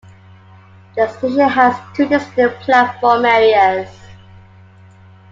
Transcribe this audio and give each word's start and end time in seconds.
The 0.95 1.07
station 1.09 1.41
has 1.47 1.75
two 1.95 2.07
distinct 2.07 2.61
platform 2.61 3.23
areas. 3.23 3.87